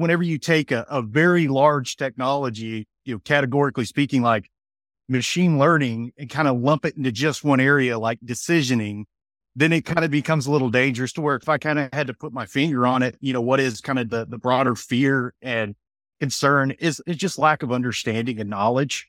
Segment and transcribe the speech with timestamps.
[0.00, 4.50] whenever you take a, a very large technology, you know, categorically speaking, like
[5.08, 9.04] machine learning and kind of lump it into just one area, like decisioning,
[9.56, 12.06] then it kind of becomes a little dangerous to where if I kind of had
[12.06, 14.74] to put my finger on it, you know, what is kind of the, the broader
[14.74, 15.74] fear and
[16.20, 19.08] concern is, is just lack of understanding and knowledge.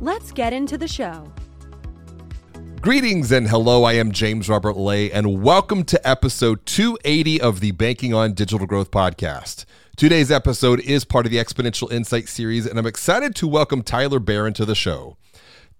[0.00, 1.32] Let's get into the show.
[2.80, 3.84] Greetings and hello.
[3.84, 8.66] I am James Robert Lay, and welcome to episode 280 of the Banking on Digital
[8.66, 9.64] Growth podcast.
[9.96, 14.18] Today's episode is part of the Exponential Insight series, and I'm excited to welcome Tyler
[14.18, 15.16] Barron to the show.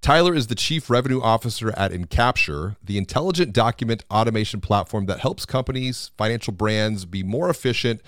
[0.01, 5.45] Tyler is the Chief Revenue Officer at Encapture, the intelligent document automation platform that helps
[5.45, 8.01] companies, financial brands be more efficient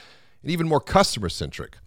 [0.42, 1.78] and even more customer centric.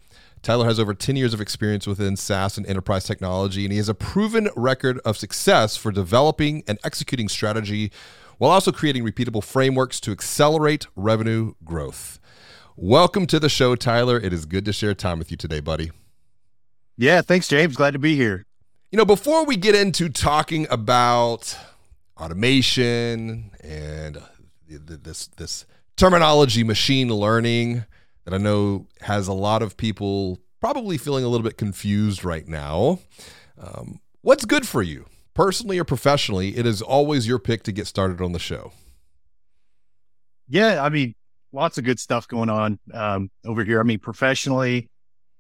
[0.42, 3.90] Tyler has over 10 years of experience within SaaS and enterprise technology, and he has
[3.90, 7.92] a proven record of success for developing and executing strategy
[8.38, 12.20] while also creating repeatable frameworks to accelerate revenue growth.
[12.78, 14.18] Welcome to the show, Tyler.
[14.18, 15.92] It is good to share time with you today, buddy.
[16.96, 17.76] Yeah, thanks, James.
[17.76, 18.46] Glad to be here.
[18.92, 21.58] You know, before we get into talking about
[22.18, 24.22] automation and
[24.68, 25.66] this this
[25.98, 27.84] terminology, machine learning,
[28.30, 32.48] that I know has a lot of people probably feeling a little bit confused right
[32.48, 33.00] now.
[33.58, 36.56] Um, what's good for you, personally or professionally?
[36.56, 38.72] It is always your pick to get started on the show.
[40.48, 41.16] Yeah, I mean,
[41.52, 43.80] lots of good stuff going on um, over here.
[43.80, 44.90] I mean, professionally,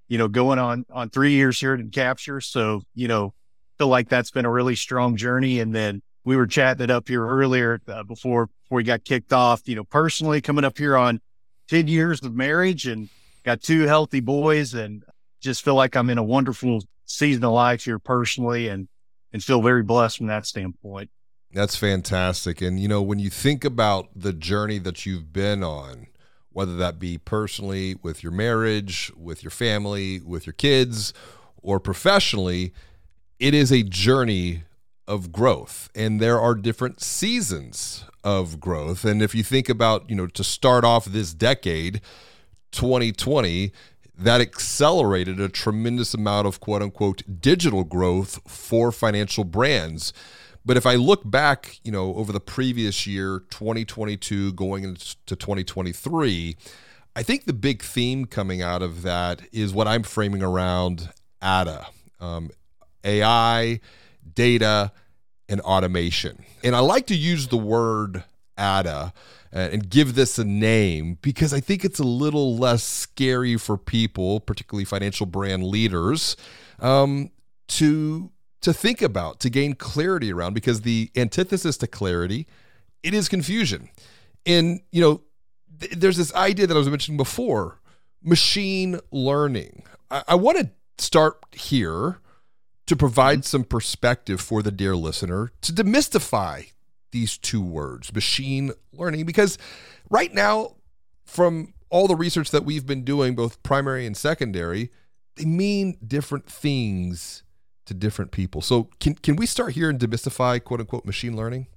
[0.07, 3.33] you know, going on on three years here at Encapture, so you know,
[3.77, 5.59] feel like that's been a really strong journey.
[5.59, 9.31] And then we were chatting it up here earlier uh, before before we got kicked
[9.31, 9.67] off.
[9.67, 11.21] You know, personally coming up here on
[11.69, 13.09] 10 years of marriage and
[13.43, 15.03] got two healthy boys and
[15.39, 18.87] just feel like I'm in a wonderful season of life here personally and,
[19.31, 21.09] and feel very blessed from that standpoint.
[21.51, 22.61] That's fantastic.
[22.61, 26.07] And, you know, when you think about the journey that you've been on,
[26.51, 31.13] whether that be personally with your marriage, with your family, with your kids,
[31.61, 32.73] or professionally,
[33.39, 34.63] it is a journey
[35.09, 35.89] of growth.
[35.93, 39.03] And there are different seasons of growth.
[39.03, 41.99] And if you think about, you know, to start off this decade,
[42.71, 43.71] 2020,
[44.17, 50.13] that accelerated a tremendous amount of quote unquote digital growth for financial brands.
[50.65, 56.57] But if I look back, you know, over the previous year, 2022 going into 2023,
[57.15, 61.09] I think the big theme coming out of that is what I'm framing around
[61.41, 61.87] ADA,
[62.19, 62.51] um,
[63.03, 63.79] AI,
[64.35, 64.91] data,
[65.49, 66.45] and automation.
[66.63, 68.23] And I like to use the word
[68.57, 69.13] ADA
[69.51, 73.77] uh, and give this a name because I think it's a little less scary for
[73.77, 76.37] people, particularly financial brand leaders,
[76.79, 77.31] um,
[77.69, 78.31] to
[78.61, 80.53] to think about, to gain clarity around.
[80.53, 82.45] Because the antithesis to clarity,
[83.01, 83.89] it is confusion.
[84.45, 85.21] And you know,
[85.79, 87.79] th- there's this idea that I was mentioning before,
[88.21, 89.83] machine learning.
[90.11, 90.69] I, I want to
[91.03, 92.19] start here
[92.89, 96.71] to provide some perspective for the dear listener to demystify
[97.11, 99.59] these two words, machine learning, because
[100.09, 100.75] right now,
[101.23, 104.89] from all the research that we've been doing, both primary and secondary,
[105.35, 107.43] they mean different things
[107.85, 108.59] to different people.
[108.59, 111.67] So can can we start here and demystify quote unquote machine learning?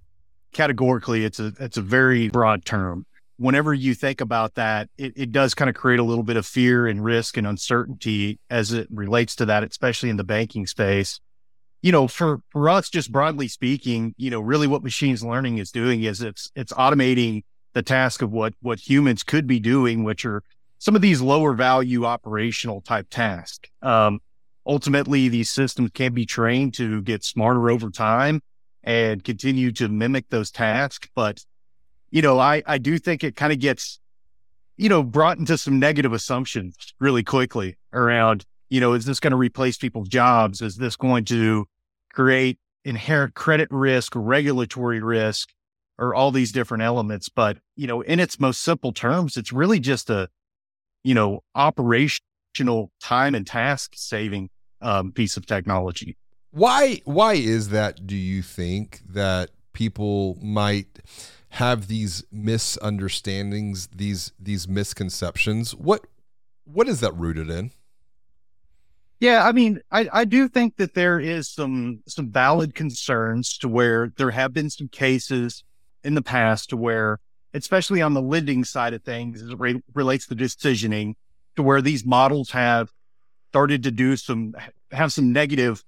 [0.55, 3.05] Categorically, it's a it's a very broad term
[3.37, 6.47] whenever you think about that, it, it does kind of create a little bit of
[6.47, 11.21] fear and risk and uncertainty as it relates to that, especially in the banking space.
[11.81, 15.73] You know, for, for us, just broadly speaking, you know, really what machines learning is
[15.73, 17.43] doing is it's, it's automating
[17.73, 20.43] the task of what, what humans could be doing, which are
[20.79, 23.69] some of these lower value operational type tasks.
[23.83, 24.21] Um,
[24.67, 28.43] ultimately, these systems can be trained to get smarter over time
[28.85, 31.09] and continue to mimic those tasks.
[31.15, 31.45] But
[32.13, 33.99] you know, I, I do think it kind of gets,
[34.77, 39.33] you know, brought into some negative assumptions really quickly around, you know, is this going
[39.33, 40.61] to replace people's jobs?
[40.61, 41.67] Is this going to
[42.13, 45.49] create inherent credit risk, regulatory risk,
[45.99, 47.31] or all these different elements?
[47.31, 50.29] But, you know, in its most simple terms, it's really just a,
[51.03, 54.51] you know, operational time and task saving
[54.83, 56.19] um, piece of technology.
[56.51, 60.99] Why, why is that, do you think, that people might
[61.53, 65.75] have these misunderstandings, these these misconceptions.
[65.75, 66.07] What
[66.65, 67.73] what is that rooted in?
[69.21, 73.69] Yeah, I mean, I, I do think that there is some some valid concerns to
[73.69, 75.63] where there have been some cases
[76.03, 77.21] in the past to where,
[77.53, 81.15] especially on the lending side of things, as it re- relates to decisioning,
[81.57, 82.91] to where these models have
[83.51, 84.55] started to do some
[84.91, 85.85] have some negative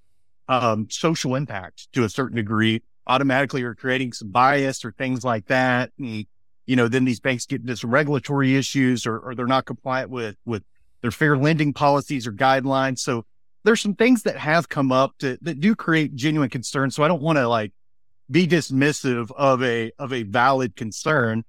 [0.46, 5.46] um, social impact to a certain degree, automatically are creating some bias or things like
[5.46, 5.90] that.
[5.98, 6.26] And,
[6.66, 10.10] you know, then these banks get into some regulatory issues or, or they're not compliant
[10.10, 10.62] with, with
[11.02, 13.00] their fair lending policies or guidelines.
[13.00, 13.26] So
[13.64, 16.90] there's some things that have come up to, that do create genuine concern.
[16.90, 17.72] So I don't want to like
[18.30, 21.44] be dismissive of a, of a valid concern.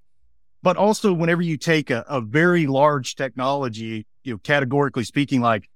[0.62, 5.69] But also whenever you take a, a very large technology, you know, categorically speaking, like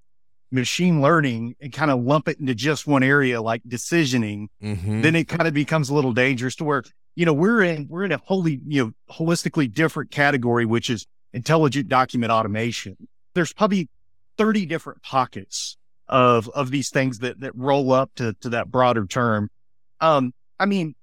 [0.51, 5.01] machine learning and kind of lump it into just one area like decisioning, mm-hmm.
[5.01, 6.84] then it kind of becomes a little dangerous to where,
[7.16, 11.06] you know, we're in, we're in a wholly, you know, holistically different category, which is
[11.34, 12.98] intelligent document automation.
[13.36, 13.90] There's probably
[14.38, 19.06] 30 different pockets of, of these things that, that roll up to, to that broader
[19.06, 19.50] term.
[20.02, 20.95] Um, I mean,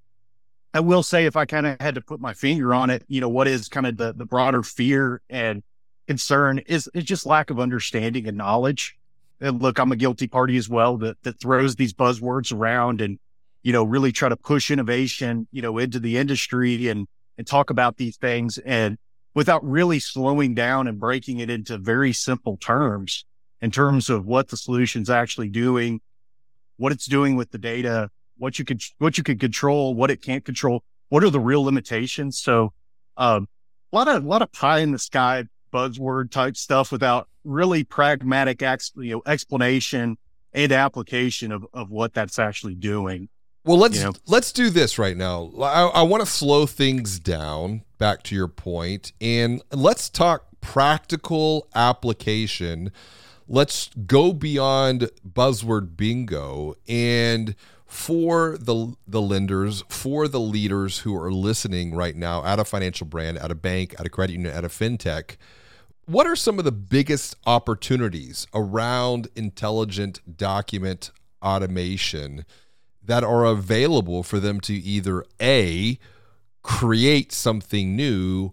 [0.75, 3.21] I will say if I kind of had to put my finger on it, you
[3.21, 5.63] know, what is kind of the, the broader fear and
[6.09, 8.97] concern is, is just lack of understanding and knowledge
[9.41, 13.19] and look, I'm a guilty party as well that, that throws these buzzwords around and,
[13.63, 17.07] you know, really try to push innovation, you know, into the industry and,
[17.37, 18.97] and talk about these things and
[19.35, 23.27] without really slowing down and breaking it into very simple terms
[23.61, 26.01] in terms of what the solution's actually doing,
[26.79, 30.23] what it's doing with the data, what you could, what you could control, what it
[30.23, 32.39] can't control, what are the real limitations.
[32.39, 32.73] So,
[33.17, 33.49] um,
[33.93, 37.85] a lot of, a lot of pie in the sky buzzword type stuff without really
[37.85, 40.19] pragmatic ex, you know, explanation
[40.53, 43.29] and application of, of what that's actually doing.
[43.65, 44.13] Well, let's you know?
[44.27, 45.51] let's do this right now.
[45.61, 47.83] I, I want to slow things down.
[47.99, 52.93] Back to your point, and let's talk practical application.
[53.49, 57.55] Let's go beyond buzzword bingo and
[57.87, 63.07] for the the lenders, for the leaders who are listening right now at a financial
[63.07, 65.37] brand, at a bank, at a credit union, at a fintech
[66.07, 71.11] what are some of the biggest opportunities around intelligent document
[71.43, 72.45] automation
[73.03, 75.99] that are available for them to either A,
[76.63, 78.53] create something new,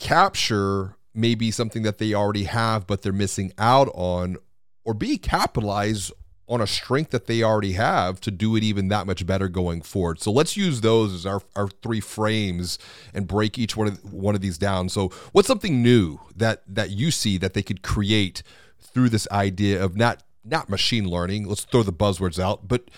[0.00, 4.36] capture maybe something that they already have but they're missing out on,
[4.84, 6.10] or B, capitalize
[6.48, 9.82] on a strength that they already have to do it even that much better going
[9.82, 10.20] forward.
[10.20, 12.78] So let's use those as our, our three frames
[13.12, 14.88] and break each one of one of these down.
[14.88, 18.42] So what's something new that that you see that they could create
[18.80, 22.90] through this idea of not not machine learning, let's throw the buzzwords out, but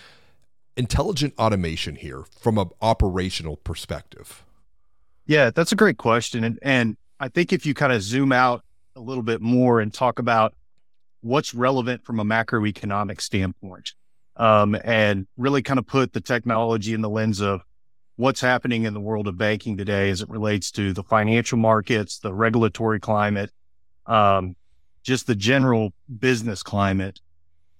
[0.77, 4.43] intelligent automation here from an operational perspective?
[5.25, 6.43] Yeah, that's a great question.
[6.43, 8.63] And and I think if you kind of zoom out
[8.95, 10.53] a little bit more and talk about
[11.21, 13.93] what's relevant from a macroeconomic standpoint
[14.35, 17.61] um, and really kind of put the technology in the lens of
[18.15, 22.19] what's happening in the world of banking today as it relates to the financial markets,
[22.19, 23.51] the regulatory climate,
[24.05, 24.55] um,
[25.03, 27.19] just the general business climate.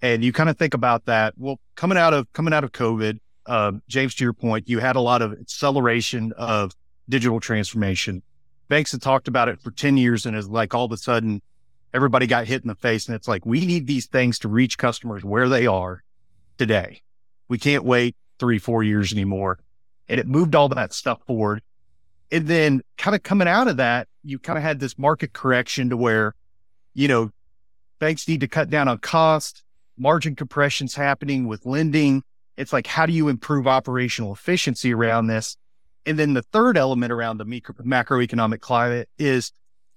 [0.00, 1.34] And you kind of think about that.
[1.36, 4.96] Well, coming out of coming out of COVID, uh, James, to your point, you had
[4.96, 6.72] a lot of acceleration of
[7.08, 8.22] digital transformation.
[8.68, 11.42] Banks had talked about it for 10 years and is like all of a sudden
[11.94, 13.06] everybody got hit in the face.
[13.06, 16.02] And it's like, we need these things to reach customers where they are
[16.58, 17.02] today.
[17.48, 19.58] We can't wait three, four years anymore.
[20.08, 21.62] And it moved all that stuff forward.
[22.30, 25.90] And then kind of coming out of that, you kind of had this market correction
[25.90, 26.34] to where,
[26.94, 27.30] you know,
[27.98, 29.62] banks need to cut down on cost,
[29.98, 32.22] margin compressions happening with lending.
[32.56, 35.56] It's like, how do you improve operational efficiency around this?
[36.04, 39.52] And then the third element around the macroeconomic climate is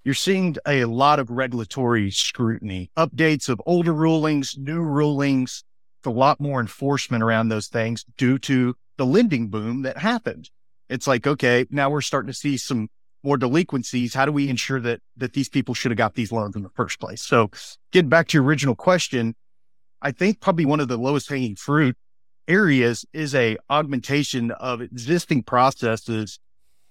[0.06, 5.64] you're seeing a lot of regulatory scrutiny, updates of older rulings, new rulings,
[6.06, 10.52] a lot more enforcement around those things due to the lending boom that happened.
[10.88, 12.90] It's like, okay, now we're starting to see some
[13.24, 14.14] more delinquencies.
[14.14, 16.70] How do we ensure that that these people should have got these loans in the
[16.70, 17.24] first place?
[17.24, 17.50] So
[17.92, 19.34] getting back to your original question,
[20.02, 21.98] I think probably one of the lowest hanging fruit
[22.48, 26.38] areas is a augmentation of existing processes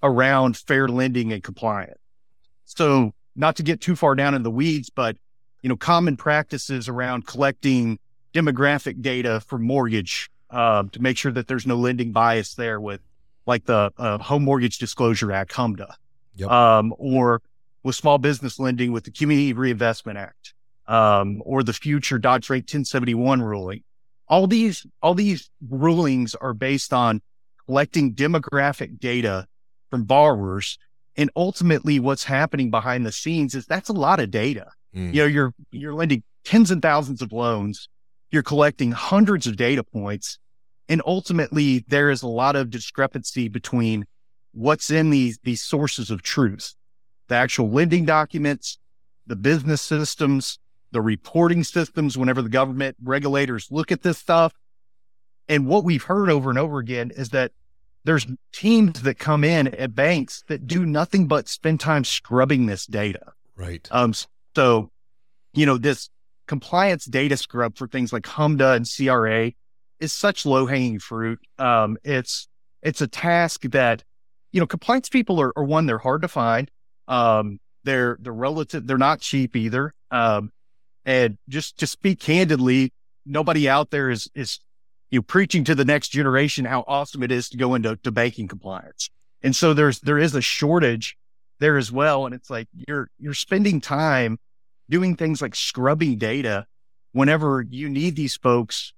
[0.03, 2.01] around fair lending and compliance.
[2.65, 5.17] So not to get too far down in the weeds, but
[5.63, 7.99] you know, common practices around collecting
[8.35, 13.01] demographic data for mortgage uh, to make sure that there's no lending bias there with
[13.47, 15.93] like the uh, Home Mortgage Disclosure Act, HMDA,
[16.37, 16.51] yep.
[16.51, 17.43] um, or
[17.83, 20.55] with small business lending with the Community Reinvestment Act,
[20.87, 23.83] um, or the future Dodd-Frank 1071 ruling.
[24.29, 27.21] All these, all these rulings are based on
[27.67, 29.47] collecting demographic data
[29.91, 30.79] from borrowers.
[31.17, 34.67] And ultimately what's happening behind the scenes is that's a lot of data.
[34.95, 35.15] Mm.
[35.15, 37.89] You know, you're, you're lending tens and thousands of loans.
[38.31, 40.39] You're collecting hundreds of data points.
[40.89, 44.07] And ultimately there is a lot of discrepancy between
[44.53, 46.75] what's in these, these sources of truth,
[47.29, 48.79] the actual lending documents,
[49.27, 50.59] the business systems,
[50.91, 54.53] the reporting systems, whenever the government regulators look at this stuff.
[55.49, 57.53] And what we've heard over and over again is that
[58.05, 62.87] there's teams that come in at banks that do nothing but spend time scrubbing this
[62.87, 63.33] data.
[63.57, 63.89] Right.
[63.91, 64.13] Um,
[64.55, 64.91] so,
[65.55, 66.11] you know, this
[66.47, 69.53] compliance data scrub for things like HMDA and CRA
[70.01, 71.39] is such low hanging fruit.
[71.59, 72.47] Um, it's,
[72.83, 74.05] it's a task that,
[74.53, 76.71] you know, compliance people are, are one, they're hard to find.
[77.09, 79.95] Um, they're, they're relative, they're not cheap either.
[80.11, 80.51] Um,
[81.07, 82.93] and just, to speak candidly,
[83.25, 84.61] nobody out there is, is
[85.15, 88.11] you know, preaching to the next generation how awesome it is to go into to
[88.11, 89.11] banking compliance.
[89.43, 91.17] And so there's there is a shortage
[91.61, 92.27] there as well.
[92.27, 94.39] And it's like you're you're spending time
[94.91, 96.67] doing things like scrubbing data
[97.13, 98.93] whenever you need these folks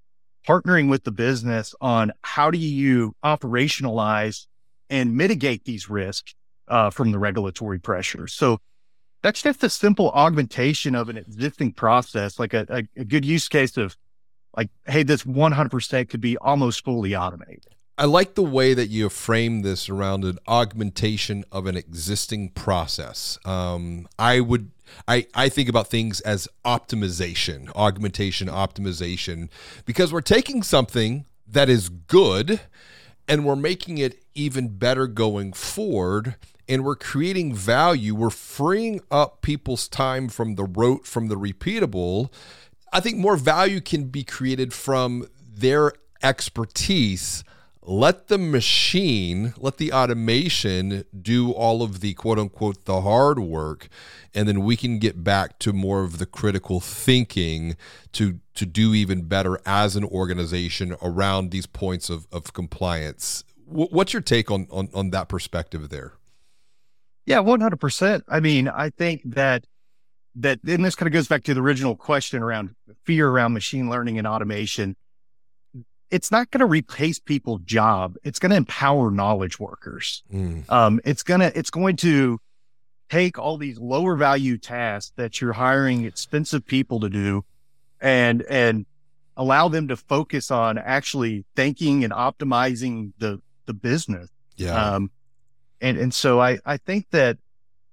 [0.48, 4.46] partnering with the business on how do you operationalize
[4.88, 6.34] and mitigate these risks
[6.68, 8.26] uh, from the regulatory pressure.
[8.26, 8.58] So
[9.22, 13.48] that's just a simple augmentation of an existing process, like a, a, a good use
[13.48, 13.96] case of
[14.56, 17.66] like, hey, this 100% could be almost fully automated.
[17.98, 23.38] I like the way that you frame this around an augmentation of an existing process.
[23.46, 24.70] Um, I would,
[25.08, 29.48] I, I think about things as optimization, augmentation, optimization,
[29.86, 32.60] because we're taking something that is good
[33.26, 36.36] and we're making it even better going forward
[36.68, 38.14] and we're creating value.
[38.14, 42.30] We're freeing up people's time from the rote, from the repeatable
[42.92, 47.44] I think more value can be created from their expertise.
[47.88, 53.88] Let the machine, let the automation do all of the quote unquote the hard work,
[54.34, 57.76] and then we can get back to more of the critical thinking
[58.12, 63.44] to to do even better as an organization around these points of, of compliance.
[63.66, 66.14] what's your take on, on on that perspective there?
[67.24, 68.24] Yeah, one hundred percent.
[68.28, 69.66] I mean, I think that
[70.36, 72.74] that, and this kind of goes back to the original question around
[73.04, 74.96] fear around machine learning and automation.
[76.10, 78.16] It's not going to replace people's job.
[78.22, 80.22] It's going to empower knowledge workers.
[80.32, 80.70] Mm.
[80.70, 82.38] Um, it's gonna, it's going to
[83.08, 87.44] take all these lower value tasks that you're hiring expensive people to do
[88.00, 88.86] and, and
[89.36, 94.28] allow them to focus on actually thinking and optimizing the, the business.
[94.56, 94.74] Yeah.
[94.74, 95.10] Um,
[95.80, 97.38] and, and so I, I think that,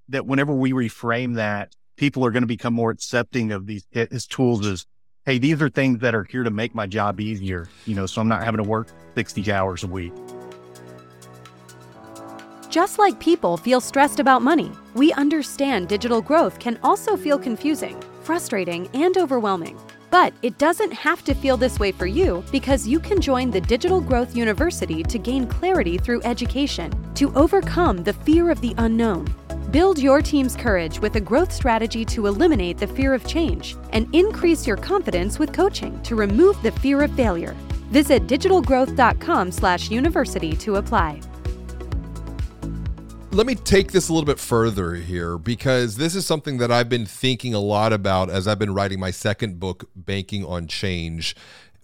[0.09, 4.07] that whenever we reframe that people are going to become more accepting of these eh,
[4.11, 4.85] as tools as,
[5.25, 8.21] hey, these are things that are here to make my job easier, you know, so
[8.21, 10.13] I'm not having to work 60 hours a week.
[12.69, 18.01] Just like people feel stressed about money, we understand digital growth can also feel confusing,
[18.23, 19.79] frustrating, and overwhelming.
[20.09, 23.61] But it doesn't have to feel this way for you because you can join the
[23.61, 29.27] Digital Growth University to gain clarity through education, to overcome the fear of the unknown,
[29.73, 34.07] Build your team's courage with a growth strategy to eliminate the fear of change and
[34.13, 37.53] increase your confidence with coaching to remove the fear of failure.
[37.89, 41.19] Visit digitalgrowth.com/university to apply.
[43.31, 46.87] Let me take this a little bit further here because this is something that I've
[46.87, 51.35] been thinking a lot about as I've been writing my second book, Banking on Change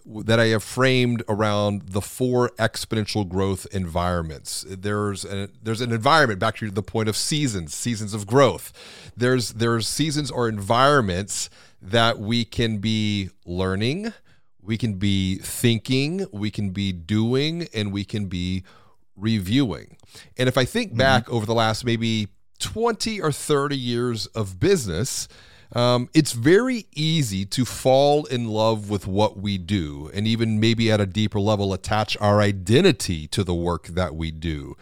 [0.06, 4.64] that I have framed around the four exponential growth environments.
[4.68, 8.72] There's a, there's an environment back to the point of seasons, seasons of growth.
[9.16, 11.50] There's there's seasons or environments
[11.82, 14.12] that we can be learning,
[14.62, 18.64] we can be thinking, we can be doing, and we can be
[19.16, 19.96] reviewing.
[20.36, 20.98] And if I think mm-hmm.
[20.98, 22.28] back over the last maybe
[22.58, 25.28] 20 or 30 years of business,
[25.72, 30.90] um, it's very easy to fall in love with what we do and even maybe
[30.90, 34.76] at a deeper level attach our identity to the work that we do.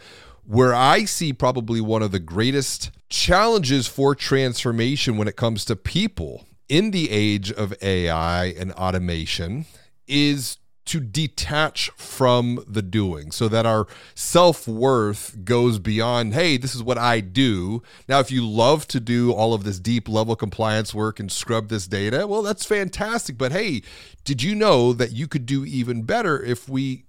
[0.45, 5.75] Where I see probably one of the greatest challenges for transformation when it comes to
[5.75, 9.65] people in the age of AI and automation
[10.07, 10.57] is
[10.89, 16.81] to detach from the doing so that our self worth goes beyond, hey, this is
[16.81, 17.83] what I do.
[18.07, 21.69] Now, if you love to do all of this deep level compliance work and scrub
[21.69, 23.37] this data, well, that's fantastic.
[23.37, 23.83] But hey,
[24.23, 27.05] did you know that you could do even better if we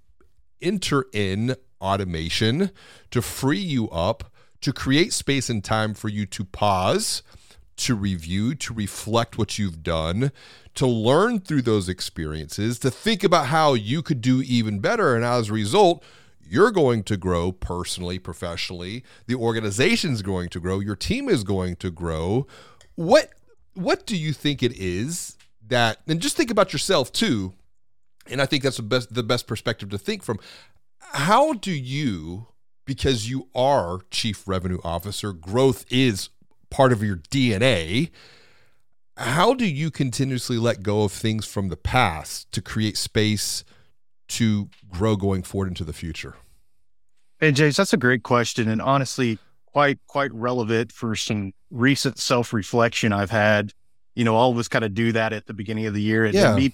[0.61, 2.69] enter in automation
[3.09, 7.23] to free you up, to create space and time for you to pause?
[7.77, 10.31] To review, to reflect what you've done,
[10.75, 15.15] to learn through those experiences, to think about how you could do even better.
[15.15, 16.03] And as a result,
[16.51, 19.03] you're going to grow personally, professionally.
[19.25, 20.79] The organization's going to grow.
[20.79, 22.45] Your team is going to grow.
[22.95, 23.31] What
[23.73, 25.37] what do you think it is
[25.67, 27.53] that and just think about yourself too.
[28.27, 30.39] And I think that's the best the best perspective to think from.
[31.13, 32.47] How do you
[32.85, 36.29] because you are chief revenue officer, growth is
[36.71, 38.09] part of your DNA.
[39.17, 43.63] How do you continuously let go of things from the past to create space
[44.29, 46.35] to grow going forward into the future?
[47.39, 52.53] And James, that's a great question, and honestly, quite quite relevant for some recent self
[52.53, 53.73] reflection I've had.
[54.15, 56.25] You know, all of us kind of do that at the beginning of the year.
[56.25, 56.55] And yeah.
[56.55, 56.73] me,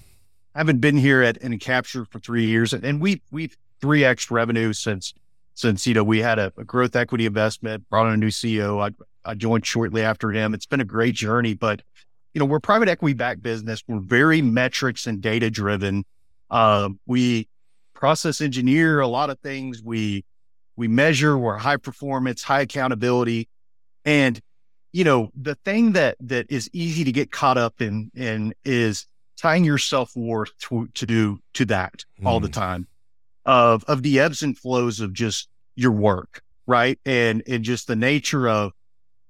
[0.54, 4.72] I haven't been here at Encapture for three years, and we we've three x revenue
[4.72, 5.14] since
[5.54, 8.80] since you know we had a, a, growth equity investment, brought in a new CEO.
[8.80, 8.92] I,
[9.28, 10.54] I joined shortly after him.
[10.54, 11.82] It's been a great journey, but
[12.32, 13.82] you know we're private equity backed business.
[13.86, 16.04] We're very metrics and data driven.
[16.50, 17.46] Uh, we
[17.94, 19.82] process engineer a lot of things.
[19.82, 20.24] We
[20.76, 21.36] we measure.
[21.36, 23.48] We're high performance, high accountability,
[24.06, 24.40] and
[24.92, 29.06] you know the thing that that is easy to get caught up in in is
[29.36, 32.26] tying your self worth to, to do to that mm.
[32.26, 32.52] all the hmm.
[32.52, 32.86] time
[33.44, 36.98] of of the ebbs and flows of just your work, right?
[37.04, 38.72] And and just the nature of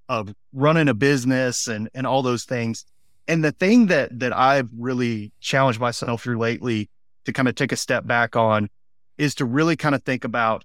[0.08, 2.84] of running a business and and all those things.
[3.26, 6.88] And the thing that that I've really challenged myself through lately
[7.24, 8.68] to kind of take a step back on
[9.18, 10.64] is to really kind of think about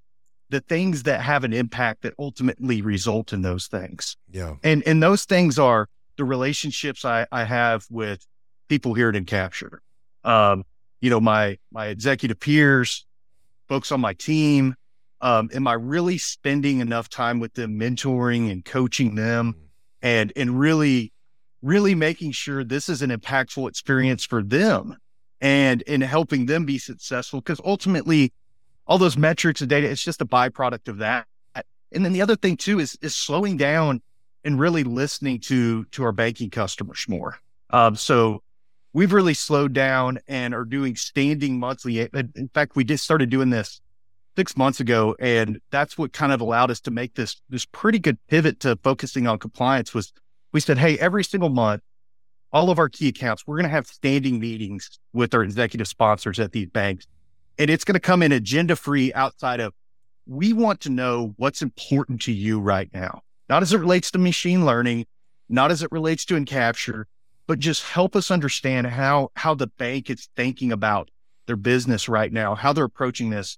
[0.49, 4.15] the things that have an impact that ultimately result in those things.
[4.31, 4.55] Yeah.
[4.63, 8.25] And and those things are the relationships I, I have with
[8.69, 9.79] people here at Encapture.
[10.23, 10.63] Um,
[11.01, 13.05] you know, my my executive peers,
[13.67, 14.75] folks on my team?
[15.23, 19.63] Um, am I really spending enough time with them, mentoring and coaching them, mm-hmm.
[20.01, 21.13] and and really,
[21.61, 24.97] really making sure this is an impactful experience for them,
[25.39, 27.39] and and helping them be successful?
[27.39, 28.33] Because ultimately,
[28.85, 31.25] all those metrics and data, it's just a byproduct of that.
[31.93, 34.01] And then the other thing too is is slowing down
[34.43, 37.37] and really listening to to our banking customers more.
[37.69, 38.43] Um, so
[38.91, 42.01] we've really slowed down and are doing standing monthly.
[42.01, 43.79] In fact, we just started doing this
[44.35, 47.99] six months ago, and that's what kind of allowed us to make this this pretty
[47.99, 49.93] good pivot to focusing on compliance.
[49.93, 50.13] Was
[50.51, 51.81] we said, hey, every single month,
[52.51, 56.39] all of our key accounts, we're going to have standing meetings with our executive sponsors
[56.39, 57.05] at these banks,
[57.57, 59.73] and it's going to come in agenda free outside of.
[60.25, 64.19] We want to know what's important to you right now, not as it relates to
[64.19, 65.05] machine learning,
[65.49, 67.03] not as it relates to Encapture,
[67.45, 71.11] but just help us understand how how the bank is thinking about
[71.45, 73.57] their business right now, how they're approaching this.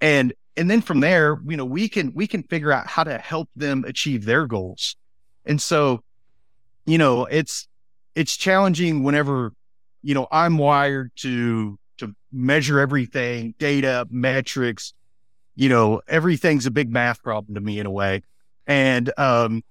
[0.00, 3.18] And and then from there, you know, we can we can figure out how to
[3.18, 4.96] help them achieve their goals.
[5.44, 6.02] And so,
[6.86, 7.68] you know, it's
[8.14, 9.52] it's challenging whenever,
[10.02, 14.94] you know, I'm wired to to measure everything, data, metrics,
[15.54, 18.22] you know, everything's a big math problem to me in a way.
[18.66, 19.62] And um,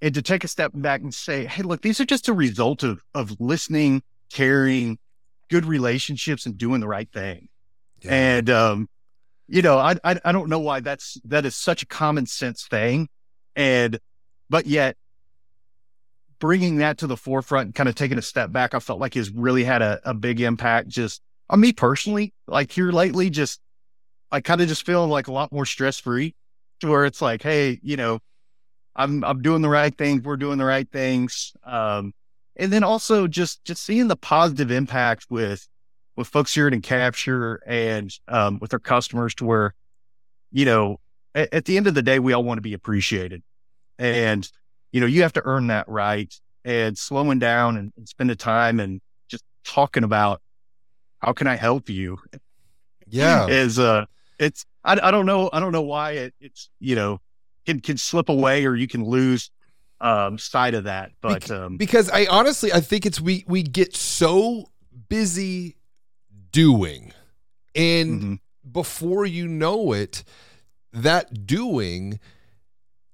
[0.00, 2.82] and to take a step back and say, hey, look, these are just a result
[2.82, 4.98] of of listening, caring,
[5.48, 7.48] good relationships, and doing the right thing.
[8.02, 8.12] Yeah.
[8.12, 8.88] And um,
[9.52, 12.66] you know, I, I I don't know why that's that is such a common sense
[12.66, 13.08] thing,
[13.54, 14.00] and
[14.48, 14.96] but yet
[16.38, 19.12] bringing that to the forefront and kind of taking a step back, I felt like
[19.12, 22.32] has really had a, a big impact just on me personally.
[22.46, 23.60] Like here lately, just
[24.30, 26.34] I kind of just feeling like a lot more stress free
[26.80, 28.20] to where it's like, hey, you know,
[28.96, 30.22] I'm I'm doing the right things.
[30.22, 31.52] We're doing the right things.
[31.62, 32.14] Um,
[32.56, 35.68] and then also just just seeing the positive impact with
[36.16, 39.74] with folks here at Encapture and um, with our customers to where,
[40.50, 41.00] you know,
[41.34, 43.42] at, at, the end of the day, we all want to be appreciated,
[43.98, 44.50] and
[44.90, 46.32] you know, you have to earn that right.
[46.64, 50.40] And slowing down and, and spending time and just talking about
[51.18, 52.18] how can I help you,
[53.08, 54.06] yeah, is uh,
[54.38, 57.20] it's I, I don't know I don't know why it, it's you know
[57.66, 59.50] can can slip away or you can lose
[60.00, 61.12] um, side of that.
[61.20, 64.66] But um, because I honestly I think it's we we get so
[65.08, 65.76] busy
[66.52, 67.12] doing,
[67.74, 68.34] and mm-hmm.
[68.70, 70.24] before you know it,
[70.92, 72.20] that doing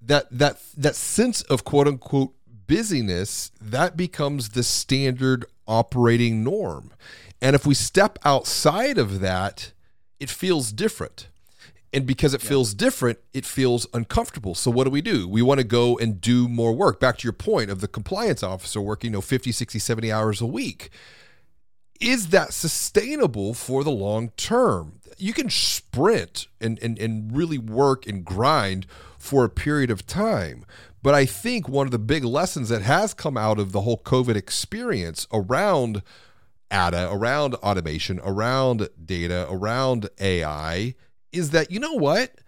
[0.00, 2.34] that that that sense of quote unquote
[2.66, 6.92] busyness that becomes the standard operating norm.
[7.40, 9.72] And if we step outside of that,
[10.18, 11.28] it feels different.
[11.92, 12.50] And because it yeah.
[12.50, 14.54] feels different, it feels uncomfortable.
[14.54, 15.26] So what do we do?
[15.26, 17.00] We want to go and do more work.
[17.00, 20.40] Back to your point of the compliance officer working, you know, 50, 60, 70 hours
[20.40, 20.90] a week.
[22.00, 25.00] Is that sustainable for the long term?
[25.16, 28.86] You can sprint and, and, and really work and grind
[29.18, 30.64] for a period of time.
[31.02, 33.98] But I think one of the big lessons that has come out of the whole
[33.98, 36.02] COVID experience around
[36.70, 40.94] ADA, around automation, around data, around AI
[41.32, 42.40] is that, you know what?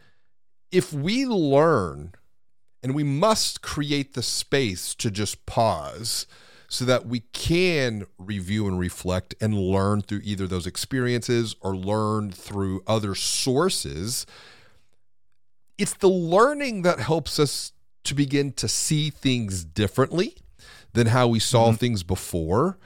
[0.70, 2.12] If we learn
[2.82, 6.26] and we must create the space to just pause
[6.70, 12.30] so that we can review and reflect and learn through either those experiences or learn
[12.30, 14.24] through other sources.
[15.76, 17.72] It's the learning that helps us
[18.04, 20.36] to begin to see things differently
[20.92, 21.76] than how we saw mm-hmm.
[21.76, 22.78] things before.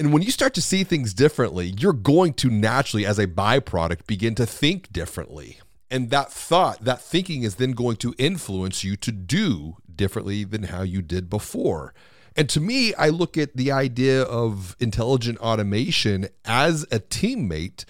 [0.00, 4.08] And when you start to see things differently, you're going to naturally, as a byproduct,
[4.08, 5.60] begin to think differently.
[5.92, 10.64] And that thought, that thinking is then going to influence you to do differently than
[10.64, 11.94] how you did before.
[12.36, 17.84] And to me, I look at the idea of intelligent automation as a teammate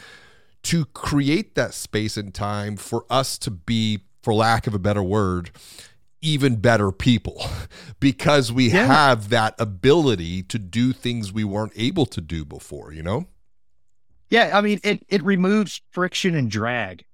[0.64, 5.02] to create that space and time for us to be, for lack of a better
[5.02, 5.50] word,
[6.20, 7.42] even better people
[8.00, 8.86] because we yeah.
[8.86, 13.26] have that ability to do things we weren't able to do before, you know?
[14.30, 17.04] Yeah, I mean it it removes friction and drag.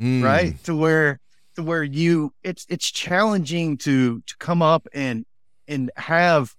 [0.00, 0.22] Mm.
[0.22, 0.62] Right?
[0.64, 1.18] To where
[1.56, 5.24] to where you it's it's challenging to to come up and
[5.66, 6.54] and have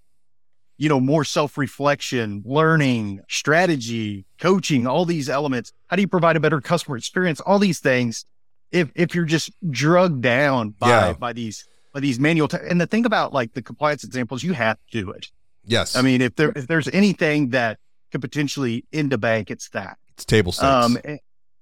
[0.80, 5.72] you know more self-reflection, learning, strategy, coaching, all these elements.
[5.88, 7.38] How do you provide a better customer experience?
[7.40, 8.24] All these things
[8.72, 11.12] if if you're just drugged down by yeah.
[11.12, 14.52] by these but these manual t- and the thing about like the compliance examples, you
[14.52, 15.30] have to do it.
[15.64, 15.96] Yes.
[15.96, 17.78] I mean, if there if there's anything that
[18.12, 19.98] could potentially end a bank, it's that.
[20.14, 20.64] It's table stakes.
[20.64, 21.20] Um, and,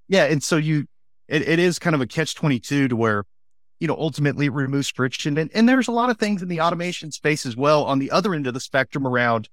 [0.09, 0.87] yeah, and so you,
[1.28, 3.24] it, it is kind of a catch twenty two to where,
[3.80, 7.12] you know, ultimately removes friction, and and there's a lot of things in the automation
[7.12, 9.48] space as well on the other end of the spectrum around,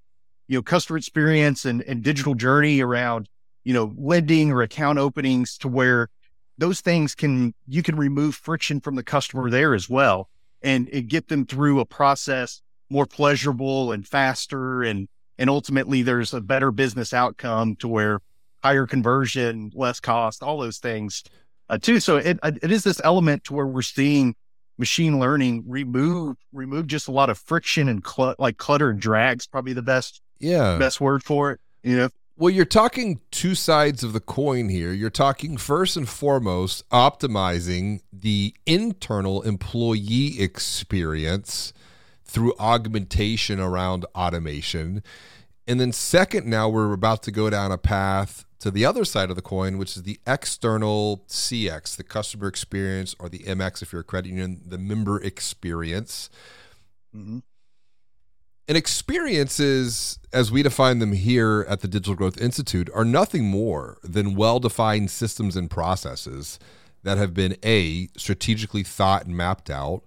[0.48, 3.30] you know, customer experience and and digital journey around,
[3.64, 6.10] you know, lending or account openings to where
[6.58, 10.30] those things can you can remove friction from the customer there as well
[10.62, 14.84] and, and get them through a process more pleasurable and faster.
[14.84, 15.08] And
[15.38, 18.20] and ultimately there's a better business outcome to where
[18.64, 21.24] higher conversion less cost all those things
[21.70, 24.36] uh, too so it it is this element to where we're seeing
[24.78, 29.48] machine learning remove remove just a lot of friction and cl- like clutter and drags
[29.48, 34.04] probably the best yeah best word for it you know well, you're talking two sides
[34.04, 34.92] of the coin here.
[34.92, 41.72] You're talking first and foremost optimizing the internal employee experience
[42.26, 45.02] through augmentation around automation.
[45.66, 49.30] And then, second, now we're about to go down a path to the other side
[49.30, 53.92] of the coin, which is the external CX, the customer experience, or the MX if
[53.92, 56.30] you're a credit union, the member experience.
[57.16, 57.40] Mm-hmm.
[58.68, 63.98] And experiences, as we define them here at the Digital Growth Institute, are nothing more
[64.04, 66.58] than well defined systems and processes
[67.04, 70.04] that have been A, strategically thought and mapped out,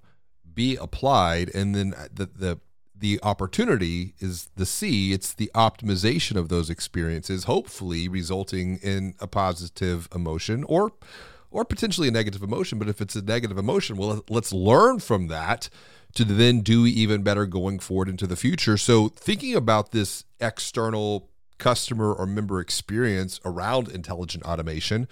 [0.52, 2.58] B, applied, and then the, the,
[2.98, 9.26] the opportunity is the C, it's the optimization of those experiences, hopefully resulting in a
[9.26, 10.92] positive emotion or
[11.50, 12.78] or potentially a negative emotion.
[12.78, 15.70] But if it's a negative emotion, well, let's learn from that
[16.14, 18.76] to then do even better going forward into the future.
[18.76, 25.08] So, thinking about this external customer or member experience around intelligent automation,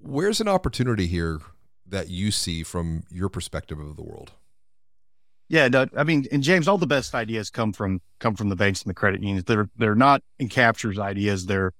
[0.00, 1.40] where's an opportunity here
[1.86, 4.32] that you see from your perspective of the world?
[5.50, 8.56] Yeah, no, I mean, and James, all the best ideas come from come from the
[8.56, 9.44] banks and the credit unions.
[9.44, 11.46] They're they're not Encapture's ideas.
[11.46, 11.72] They're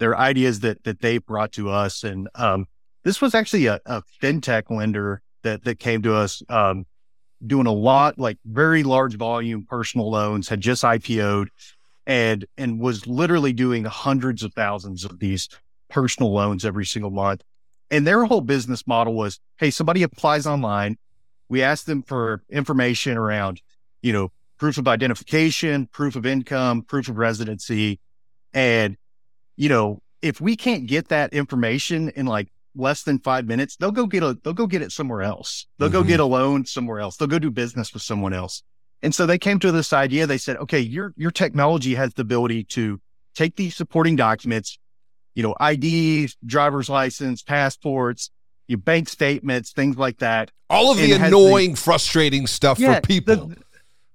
[0.00, 2.02] they're ideas that that they brought to us.
[2.02, 2.66] And um,
[3.04, 6.84] this was actually a, a fintech lender that that came to us um,
[7.46, 11.48] doing a lot, like very large volume personal loans, had just IPO'd
[12.08, 15.48] and and was literally doing hundreds of thousands of these
[15.88, 17.44] personal loans every single month.
[17.88, 20.98] And their whole business model was, hey, somebody applies online.
[21.52, 23.60] We ask them for information around,
[24.00, 28.00] you know, proof of identification, proof of income, proof of residency.
[28.54, 28.96] And,
[29.58, 33.90] you know, if we can't get that information in like less than five minutes, they'll
[33.90, 35.66] go get a they'll go get it somewhere else.
[35.76, 35.98] They'll mm-hmm.
[35.98, 37.18] go get a loan somewhere else.
[37.18, 38.62] They'll go do business with someone else.
[39.02, 40.26] And so they came to this idea.
[40.26, 42.98] They said, okay, your your technology has the ability to
[43.34, 44.78] take these supporting documents,
[45.34, 48.30] you know, IDs, driver's license, passports,
[48.68, 50.50] your bank statements, things like that.
[50.70, 53.36] All of the annoying, the, frustrating stuff yeah, for people.
[53.36, 53.56] The,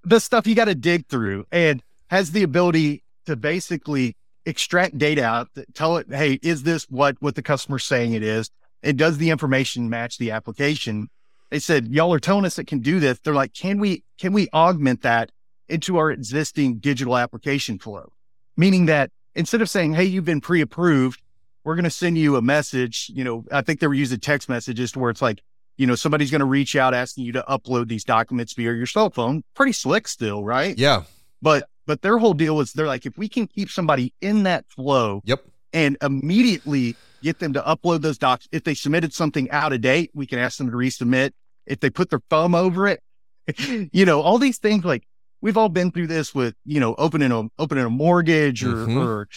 [0.04, 5.24] the stuff you got to dig through and has the ability to basically extract data
[5.24, 8.50] out, tell it, hey, is this what what the customer's saying it is?
[8.82, 11.10] And does the information match the application?
[11.50, 13.20] They said, y'all are telling us it can do this.
[13.20, 15.32] They're like, can we can we augment that
[15.68, 18.14] into our existing digital application flow?
[18.56, 21.22] Meaning that instead of saying, hey, you've been pre-approved,
[21.68, 23.12] we're going to send you a message.
[23.14, 25.44] You know, I think they were using text messages to where it's like,
[25.76, 28.86] you know, somebody's going to reach out asking you to upload these documents via your
[28.86, 29.44] cell phone.
[29.54, 30.78] Pretty slick still, right?
[30.78, 31.04] Yeah.
[31.42, 34.64] But but their whole deal is they're like, if we can keep somebody in that
[34.70, 35.44] flow yep.
[35.74, 38.48] and immediately get them to upload those docs.
[38.54, 41.32] If they submitted something out of date, we can ask them to resubmit.
[41.66, 43.02] If they put their thumb over it,
[43.92, 45.06] you know, all these things like
[45.42, 48.98] we've all been through this with, you know, opening a opening a mortgage or, mm-hmm.
[48.98, 49.28] or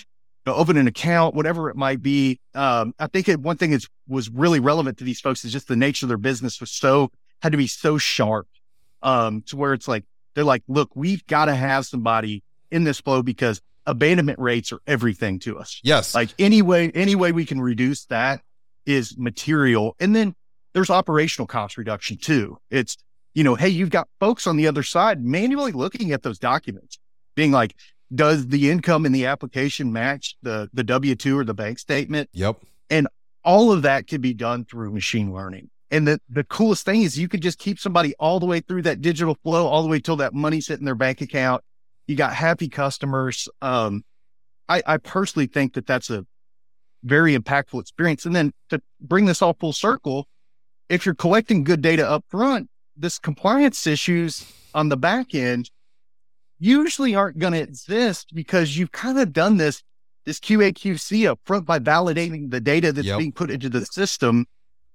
[0.46, 2.40] know, open an account, whatever it might be.
[2.54, 5.68] Um, I think it, one thing that was really relevant to these folks is just
[5.68, 7.10] the nature of their business was so
[7.42, 8.48] had to be so sharp
[9.02, 13.00] um, to where it's like they're like, look, we've got to have somebody in this
[13.00, 15.80] flow because abandonment rates are everything to us.
[15.82, 16.14] Yes.
[16.14, 18.42] Like any way, any way we can reduce that
[18.86, 19.96] is material.
[19.98, 20.34] And then
[20.72, 22.58] there's operational cost reduction too.
[22.70, 22.96] It's,
[23.34, 26.98] you know, hey, you've got folks on the other side manually looking at those documents,
[27.34, 27.74] being like,
[28.14, 32.28] does the income in the application match the the W two or the bank statement?
[32.32, 32.56] Yep.
[32.88, 33.08] And
[33.44, 35.70] all of that can be done through machine learning.
[35.90, 38.82] And the, the coolest thing is you could just keep somebody all the way through
[38.82, 41.64] that digital flow, all the way till that money's hitting their bank account.
[42.06, 43.48] You got happy customers.
[43.60, 44.04] Um,
[44.68, 46.26] I, I personally think that that's a
[47.02, 48.24] very impactful experience.
[48.24, 50.28] And then to bring this all full circle,
[50.88, 55.70] if you're collecting good data up front, this compliance issues on the back end
[56.60, 59.82] usually aren't going to exist because you've kind of done this
[60.26, 63.18] this QA QC up front by validating the data that's yep.
[63.18, 64.46] being put into the system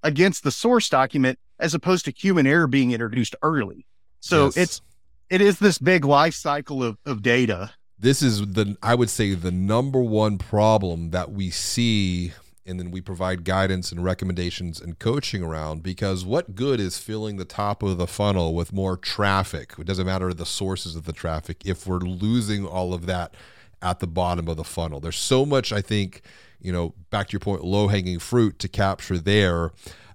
[0.04, 3.86] against the source document as opposed to human error being introduced early.
[4.20, 4.58] So yes.
[4.58, 4.82] it's
[5.30, 7.72] it is this big life cycle of, of data.
[7.98, 12.34] This is the I would say the number one problem that we see
[12.66, 17.38] and then we provide guidance and recommendations and coaching around because what good is filling
[17.38, 19.74] the top of the funnel with more traffic?
[19.78, 23.36] It doesn't matter the sources of the traffic if we're losing all of that
[23.82, 25.00] at the bottom of the funnel.
[25.00, 26.22] There's so much, I think,
[26.60, 29.72] you know, back to your point, low hanging fruit to capture there.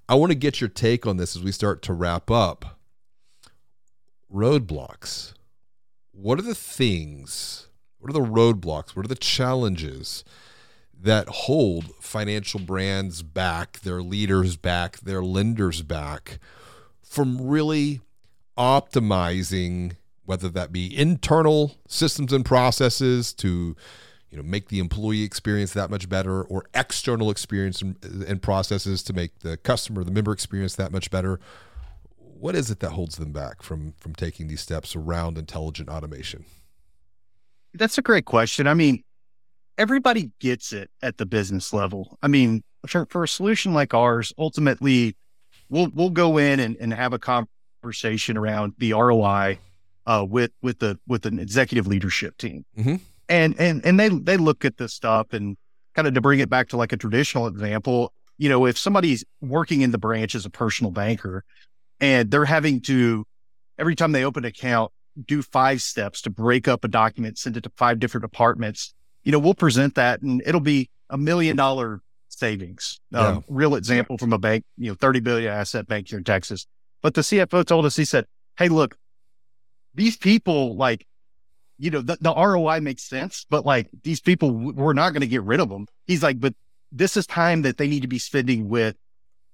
[0.09, 2.79] I want to get your take on this as we start to wrap up.
[4.33, 5.35] Roadblocks.
[6.11, 7.69] What are the things?
[7.99, 8.97] What are the roadblocks?
[8.97, 10.25] What are the challenges
[11.03, 16.39] that hold financial brands back, their leaders back, their lenders back
[17.03, 18.01] from really
[18.59, 23.75] optimizing whether that be internal systems and processes to
[24.31, 27.97] you know make the employee experience that much better or external experience and,
[28.29, 31.41] and processes to make the customer the member experience that much better.
[32.17, 36.45] What is it that holds them back from from taking these steps around intelligent automation?
[37.75, 38.67] That's a great question.
[38.67, 39.03] I mean
[39.81, 42.19] everybody gets it at the business level.
[42.23, 45.17] I mean, for, for a solution like ours, ultimately,
[45.71, 49.59] we'll we'll go in and, and have a conversation around the ROI
[50.07, 52.97] uh, with with the with an executive leadership team, mm-hmm.
[53.29, 55.57] and and and they they look at this stuff and
[55.95, 58.13] kind of to bring it back to like a traditional example.
[58.37, 61.43] You know, if somebody's working in the branch as a personal banker,
[62.01, 63.25] and they're having to
[63.79, 64.93] every time they open an account
[65.27, 69.33] do five steps to break up a document, send it to five different departments you
[69.33, 73.01] know, we'll present that and it'll be a million dollar savings.
[73.13, 73.41] Um, yeah.
[73.49, 76.67] Real example from a bank, you know, 30 billion asset bank here in Texas.
[77.03, 78.97] But the CFO told us, he said, Hey, look,
[79.95, 81.07] these people like,
[81.79, 85.27] you know, the, the ROI makes sense, but like these people, we're not going to
[85.27, 85.87] get rid of them.
[86.07, 86.55] He's like, but
[86.93, 88.97] this is time that they need to be spending with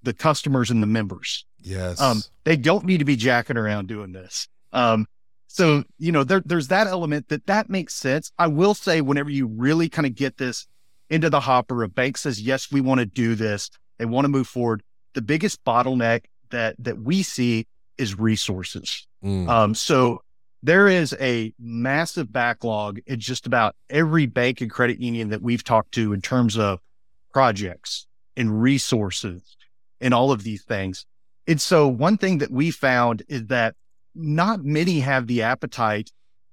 [0.02, 1.44] the customers and the members.
[1.60, 2.00] Yes.
[2.00, 4.48] Um, they don't need to be jacking around doing this.
[4.72, 5.06] Um,
[5.56, 8.30] so, you know, there, there's that element that that makes sense.
[8.38, 10.66] I will say, whenever you really kind of get this
[11.08, 13.70] into the hopper, a bank says, yes, we want to do this.
[13.96, 14.82] They want to move forward.
[15.14, 17.66] The biggest bottleneck that, that we see
[17.96, 19.06] is resources.
[19.24, 19.48] Mm.
[19.48, 20.20] Um, so
[20.62, 25.64] there is a massive backlog in just about every bank and credit union that we've
[25.64, 26.80] talked to in terms of
[27.32, 29.56] projects and resources
[30.02, 31.06] and all of these things.
[31.46, 33.74] And so one thing that we found is that
[34.16, 36.10] not many have the appetite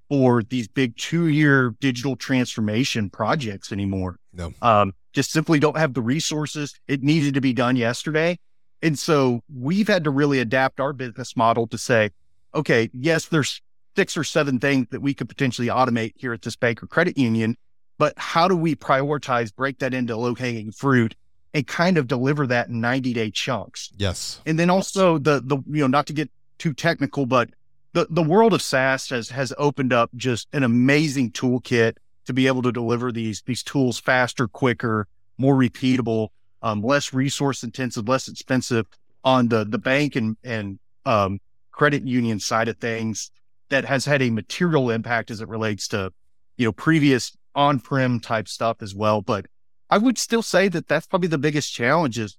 [0.08, 4.16] for these big two year digital transformation projects anymore.
[4.32, 4.52] No.
[4.62, 6.74] Um, just simply don't have the resources.
[6.88, 8.38] It needed to be done yesterday.
[8.82, 12.10] And so we've had to really adapt our business model to say,
[12.54, 13.62] okay, yes, there's
[13.96, 17.16] six or seven things that we could potentially automate here at this bank or credit
[17.16, 17.56] union,
[17.96, 21.14] but how do we prioritize, break that into low hanging fruit
[21.54, 23.90] and kind of deliver that in 90 day chunks?
[23.96, 24.40] Yes.
[24.44, 27.50] And then also the, the, you know, not to get too technical, but
[27.92, 31.94] the, the world of SaaS has, has opened up just an amazing toolkit
[32.26, 35.06] to be able to deliver these, these tools faster, quicker,
[35.38, 36.28] more repeatable,
[36.62, 38.86] um, less resource intensive, less expensive
[39.22, 41.40] on the, the bank and, and, um,
[41.70, 43.32] credit union side of things
[43.68, 46.12] that has had a material impact as it relates to,
[46.56, 49.20] you know, previous on-prem type stuff as well.
[49.20, 49.46] But
[49.90, 52.36] I would still say that that's probably the biggest challenge is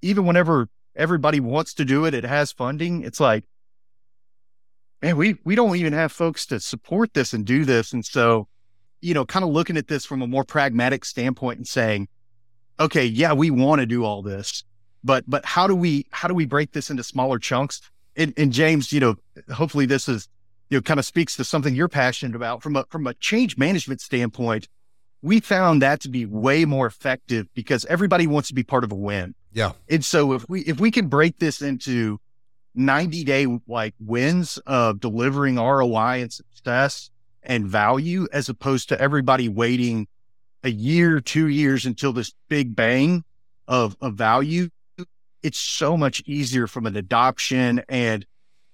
[0.00, 3.02] even whenever everybody wants to do it, it has funding.
[3.02, 3.44] It's like,
[5.02, 7.92] man, we, we don't even have folks to support this and do this.
[7.92, 8.48] And so,
[9.00, 12.08] you know, kind of looking at this from a more pragmatic standpoint and saying,
[12.78, 14.64] okay, yeah, we want to do all this,
[15.04, 17.80] but but how do we how do we break this into smaller chunks?
[18.16, 19.16] And, and James, you know,
[19.52, 20.28] hopefully this is
[20.68, 23.56] you know kind of speaks to something you're passionate about from a from a change
[23.56, 24.68] management standpoint.
[25.22, 28.92] We found that to be way more effective because everybody wants to be part of
[28.92, 29.34] a win.
[29.52, 29.72] Yeah.
[29.88, 32.18] And so if we if we can break this into
[32.74, 37.10] 90 day like wins of delivering ROI and success
[37.42, 40.06] and value as opposed to everybody waiting
[40.62, 43.24] a year, two years until this big bang
[43.66, 44.68] of, of value,
[45.42, 48.26] it's so much easier from an adoption and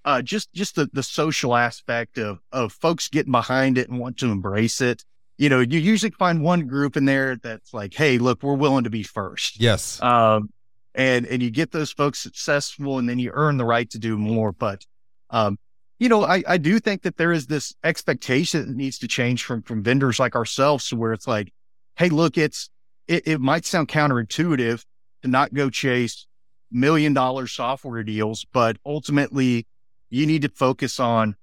[0.05, 4.17] uh, just just the, the social aspect of of folks getting behind it and want
[4.19, 5.05] to embrace it.
[5.37, 8.85] You know, you usually find one group in there that's like, "Hey, look, we're willing
[8.85, 9.61] to be first.
[9.61, 10.01] Yes.
[10.01, 10.51] Um,
[10.97, 14.17] and and you get those folks successful, and then you earn the right to do
[14.17, 14.51] more.
[14.51, 14.85] But
[15.31, 15.59] um,
[15.99, 19.45] you know, I I do think that there is this expectation that needs to change
[19.45, 21.53] from from vendors like ourselves, to where it's like,
[21.97, 22.71] hey, look, it's
[23.07, 24.85] it, it might sound counterintuitive
[25.23, 26.27] to not go chase
[26.71, 29.67] million dollar software deals, but ultimately
[30.11, 31.37] you need to focus on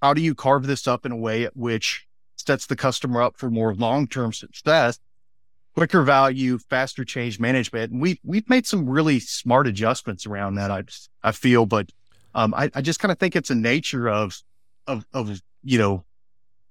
[0.00, 3.36] how do you carve this up in a way at which sets the customer up
[3.36, 4.98] for more long term success,
[5.74, 7.92] quicker value, faster change management.
[7.92, 10.70] And we've we've made some really smart adjustments around that.
[10.70, 10.84] I
[11.22, 11.90] I feel, but
[12.34, 14.40] um, I, I just kind of think it's a nature of
[14.86, 16.04] of of you know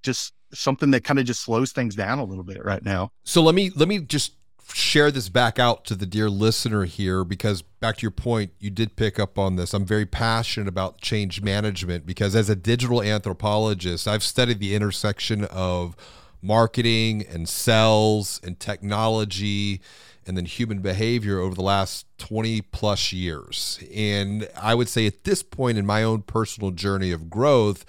[0.03, 3.11] just something that kind of just slows things down a little bit right now.
[3.23, 4.33] So let me let me just
[4.73, 8.69] share this back out to the dear listener here because back to your point you
[8.69, 13.01] did pick up on this i'm very passionate about change management because as a digital
[13.01, 15.95] anthropologist i've studied the intersection of
[16.41, 19.81] marketing and sales and technology
[20.25, 25.23] and then human behavior over the last 20 plus years and i would say at
[25.23, 27.85] this point in my own personal journey of growth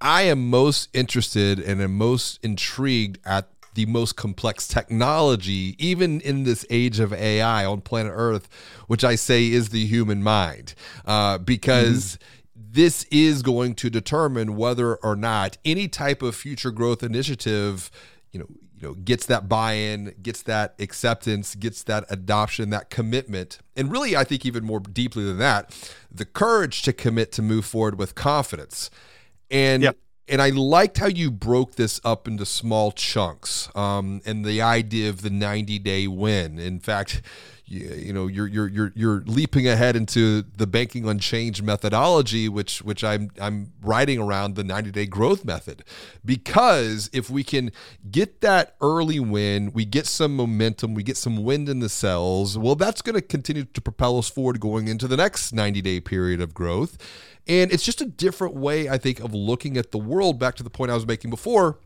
[0.00, 6.44] I am most interested and am most intrigued at the most complex technology, even in
[6.44, 8.48] this age of AI on planet Earth,
[8.86, 12.16] which I say is the human mind, uh, because.
[12.16, 12.34] Mm-hmm.
[12.78, 17.90] This is going to determine whether or not any type of future growth initiative,
[18.30, 23.58] you know, you know, gets that buy-in, gets that acceptance, gets that adoption, that commitment,
[23.74, 25.76] and really, I think even more deeply than that,
[26.08, 28.90] the courage to commit to move forward with confidence.
[29.50, 29.96] And yep.
[30.28, 33.74] and I liked how you broke this up into small chunks.
[33.74, 36.60] Um, and the idea of the 90 day win.
[36.60, 37.22] In fact,
[37.68, 42.48] you, you know you're you're you're you're leaping ahead into the banking on change methodology
[42.48, 45.84] which which I'm I'm writing around the 90 day growth method
[46.24, 47.70] because if we can
[48.10, 52.56] get that early win we get some momentum we get some wind in the cells
[52.56, 56.00] well that's going to continue to propel us forward going into the next 90 day
[56.00, 56.98] period of growth
[57.48, 60.38] and it's just a different way, I think, of looking at the world.
[60.38, 61.78] Back to the point I was making before.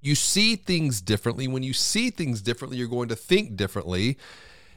[0.00, 1.46] You see things differently.
[1.46, 4.16] When you see things differently, you're going to think differently.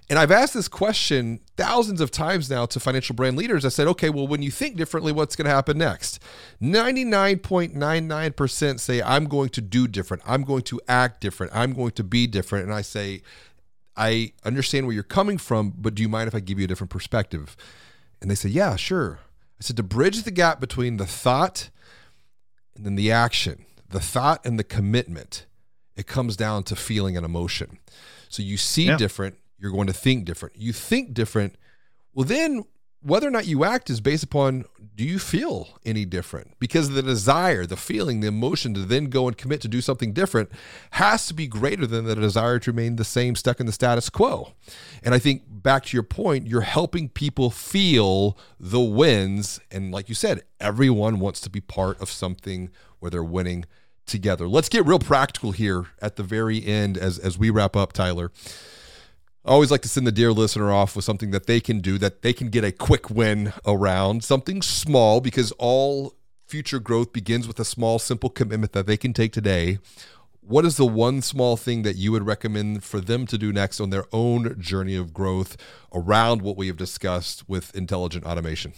[0.10, 3.66] And I've asked this question thousands of times now to financial brand leaders.
[3.66, 6.20] I said, okay, well, when you think differently, what's going to happen next?
[6.62, 10.24] 99.99% say, I'm going to do different.
[10.26, 11.56] I'm going to act different.
[11.56, 12.66] I'm going to be different.
[12.66, 13.22] And I say,
[13.96, 16.68] I understand where you're coming from, but do you mind if I give you a
[16.68, 17.56] different perspective?
[18.22, 19.20] And they say, yeah, sure.
[19.60, 21.70] I said to bridge the gap between the thought
[22.76, 25.46] and then the action, the thought and the commitment,
[25.96, 27.78] it comes down to feeling and emotion.
[28.30, 28.98] So you see yeah.
[28.98, 30.58] different, you're going to think different.
[30.58, 31.56] You think different.
[32.13, 32.65] Well, then
[33.02, 36.60] whether or not you act is based upon do you feel any different?
[36.60, 40.12] Because the desire, the feeling, the emotion to then go and commit to do something
[40.12, 40.52] different
[40.91, 44.10] has to be greater than the desire to remain the same, stuck in the status
[44.10, 44.52] quo.
[45.02, 49.62] And I think back to your point, you're helping people feel the wins.
[49.71, 53.65] And like you said, everyone wants to be part of something where they're winning
[54.06, 54.47] together.
[54.47, 58.32] Let's get real practical here at the very end as, as we wrap up, Tyler.
[59.45, 61.97] I always like to send the dear listener off with something that they can do
[61.97, 66.13] that they can get a quick win around, something small, because all
[66.47, 69.79] future growth begins with a small, simple commitment that they can take today.
[70.39, 73.82] What is the one small thing that you would recommend for them to do next
[73.82, 75.57] on their own journey of growth
[75.93, 78.72] around what we have discussed with intelligent automation?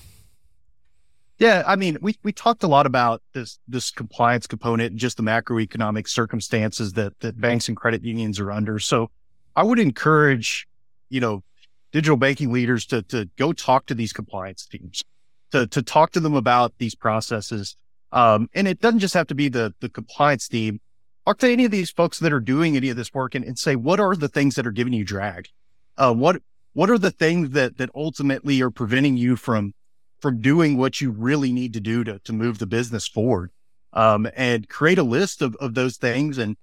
[1.38, 5.18] Yeah, I mean, we we talked a lot about this this compliance component and just
[5.18, 8.80] the macroeconomic circumstances that that banks and credit unions are under.
[8.80, 9.12] So
[9.56, 10.68] I would encourage,
[11.10, 11.44] you know,
[11.92, 15.04] digital banking leaders to to go talk to these compliance teams,
[15.52, 17.78] to to talk to them about these processes.
[18.12, 20.82] Um, and it doesn't just have to be the the compliance team.
[21.26, 23.58] Talk to any of these folks that are doing any of this work and, and
[23.58, 25.50] say, what are the things that are giving you drag?
[25.98, 26.42] Uh, what
[26.74, 29.74] what are the things that that ultimately are preventing you from
[30.20, 33.52] from doing what you really need to do to to move the business forward?
[33.94, 36.58] Um, and create a list of of those things and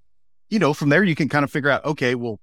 [0.52, 2.38] you know, from there you can kind of figure out, okay, well,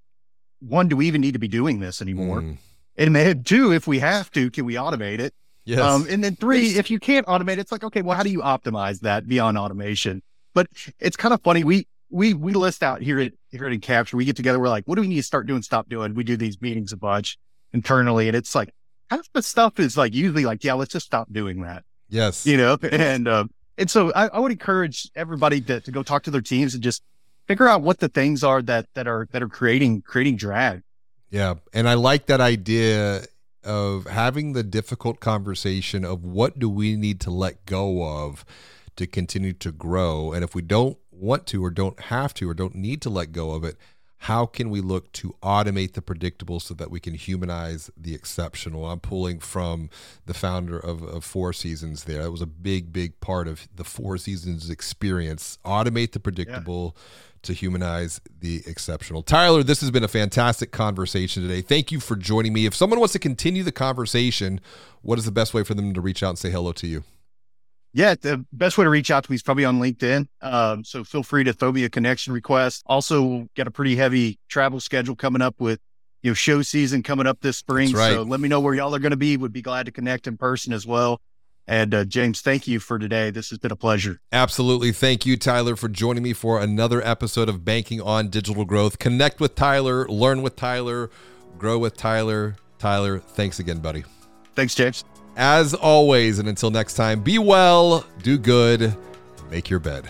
[0.60, 2.42] one, do we even need to be doing this anymore?
[2.42, 2.58] Mm.
[2.98, 5.34] And then two, if we have to, can we automate it?
[5.66, 5.80] Yes.
[5.80, 8.40] Um, and then three, if you can't automate, it's like, okay, well, how do you
[8.40, 10.22] optimize that beyond automation?
[10.54, 10.68] But
[11.00, 11.64] it's kind of funny.
[11.64, 14.60] We, we, we list out here at, here at Encapture, we get together.
[14.60, 15.62] We're like, what do we need to start doing?
[15.62, 16.16] Stop doing.
[16.16, 17.38] We do these meetings a bunch
[17.72, 18.28] internally.
[18.28, 18.74] And it's like,
[19.10, 22.46] half the stuff is like usually like, yeah, let's just stop doing that, yes.
[22.46, 22.78] you know?
[22.82, 26.42] And, um, and so I, I would encourage everybody to, to go talk to their
[26.42, 27.02] teams and just
[27.50, 30.84] figure out what the things are that, that are, that are creating, creating drag.
[31.32, 31.56] Yeah.
[31.74, 33.24] And I like that idea
[33.64, 38.46] of having the difficult conversation of what do we need to let go of
[38.98, 40.32] to continue to grow.
[40.32, 43.32] And if we don't want to, or don't have to, or don't need to let
[43.32, 43.78] go of it,
[44.24, 48.86] how can we look to automate the predictable so that we can humanize the exceptional?
[48.86, 49.90] I'm pulling from
[50.26, 52.24] the founder of, of Four Seasons there.
[52.24, 55.58] That was a big, big part of the Four Seasons experience.
[55.66, 56.96] Automate the predictable.
[56.96, 57.02] Yeah
[57.44, 59.22] to humanize the exceptional.
[59.24, 61.62] Tyler, this has been a fantastic conversation today.
[61.62, 62.66] Thank you for joining me.
[62.66, 64.62] If someone wants to continue the conversation,
[65.02, 67.04] what is the best way for them to reach out and say hello to you?
[67.92, 70.28] Yeah, the best way to reach out to me is probably on LinkedIn.
[70.42, 72.84] Um, so feel free to throw me a connection request.
[72.86, 75.80] Also, got a pretty heavy travel schedule coming up with
[76.22, 77.92] you know show season coming up this spring.
[77.92, 78.12] Right.
[78.12, 79.38] So let me know where y'all are going to be.
[79.38, 81.20] Would be glad to connect in person as well.
[81.70, 83.30] And uh, James, thank you for today.
[83.30, 84.20] This has been a pleasure.
[84.32, 84.92] Absolutely.
[84.92, 88.98] Thank you, Tyler, for joining me for another episode of Banking on Digital Growth.
[88.98, 91.12] Connect with Tyler, learn with Tyler,
[91.60, 92.56] grow with Tyler.
[92.80, 94.04] Tyler, thanks again, buddy.
[94.56, 95.06] Thanks, James.
[95.38, 98.96] As always, and until next time, be well, do good,
[99.52, 100.10] make your bed.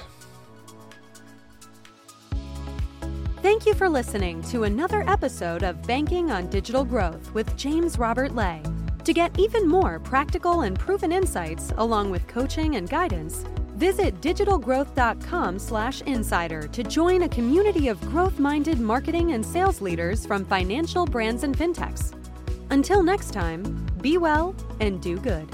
[3.41, 8.33] Thank you for listening to another episode of Banking on Digital Growth with James Robert
[8.33, 8.63] Lay.
[9.09, 13.43] To get even more practical and proven insights along with coaching and guidance,
[13.73, 21.43] visit digitalgrowth.com/insider to join a community of growth-minded marketing and sales leaders from financial brands
[21.43, 22.13] and fintechs.
[22.69, 25.47] Until next time, be well and do good.